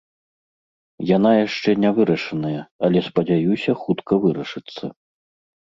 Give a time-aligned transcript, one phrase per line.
[1.17, 4.83] Яна яшчэ не вырашаная, але спадзяюся хутка вырашыцца.